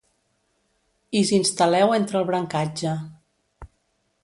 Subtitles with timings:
[1.19, 2.97] Is instal·leu entre el brancatge.